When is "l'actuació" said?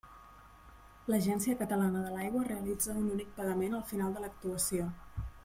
4.27-4.91